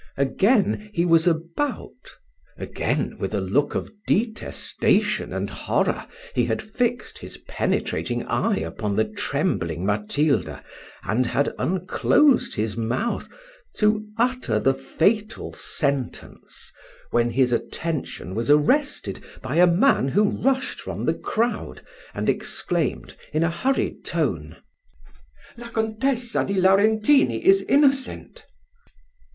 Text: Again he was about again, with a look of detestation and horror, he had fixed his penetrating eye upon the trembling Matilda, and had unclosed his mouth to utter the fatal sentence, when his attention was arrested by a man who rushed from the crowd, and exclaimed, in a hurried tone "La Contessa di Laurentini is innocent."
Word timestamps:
Again 0.17 0.89
he 0.95 1.05
was 1.05 1.27
about 1.27 2.15
again, 2.57 3.17
with 3.19 3.35
a 3.35 3.39
look 3.39 3.75
of 3.75 3.91
detestation 4.07 5.31
and 5.31 5.47
horror, 5.47 6.07
he 6.33 6.45
had 6.45 6.59
fixed 6.59 7.19
his 7.19 7.37
penetrating 7.47 8.25
eye 8.25 8.57
upon 8.57 8.95
the 8.95 9.05
trembling 9.05 9.85
Matilda, 9.85 10.63
and 11.03 11.27
had 11.27 11.53
unclosed 11.59 12.55
his 12.55 12.75
mouth 12.75 13.29
to 13.75 14.03
utter 14.17 14.59
the 14.59 14.73
fatal 14.73 15.53
sentence, 15.53 16.71
when 17.11 17.29
his 17.29 17.53
attention 17.53 18.33
was 18.33 18.49
arrested 18.49 19.19
by 19.43 19.57
a 19.57 19.67
man 19.67 20.07
who 20.07 20.23
rushed 20.43 20.81
from 20.81 21.05
the 21.05 21.13
crowd, 21.13 21.81
and 22.15 22.27
exclaimed, 22.27 23.13
in 23.31 23.43
a 23.43 23.51
hurried 23.51 24.03
tone 24.03 24.57
"La 25.57 25.67
Contessa 25.69 26.43
di 26.43 26.55
Laurentini 26.55 27.45
is 27.45 27.61
innocent." 27.61 28.47